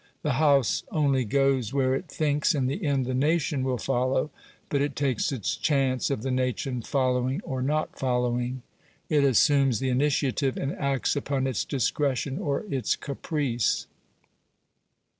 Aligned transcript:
The 0.23 0.33
House 0.41 0.81
only 0.89 1.23
goes 1.25 1.73
where 1.75 1.93
it 1.93 2.07
thinks 2.07 2.55
in 2.55 2.65
the 2.65 2.83
end 2.83 3.05
the 3.05 3.13
nation 3.13 3.63
will 3.63 3.77
follow; 3.77 4.31
but 4.67 4.81
it 4.81 4.95
takes 4.95 5.31
its 5.31 5.55
chance 5.55 6.09
of 6.09 6.23
the 6.23 6.31
nation 6.31 6.81
following 6.81 7.39
or 7.43 7.61
not 7.61 7.99
following; 7.99 8.63
it 9.09 9.23
assumes 9.23 9.77
the 9.77 9.89
initiative, 9.89 10.57
and 10.57 10.71
acts 10.73 11.15
upon 11.15 11.45
its 11.45 11.63
discretion 11.63 12.39
or 12.39 12.65
its 12.67 12.95
caprice. 12.95 13.85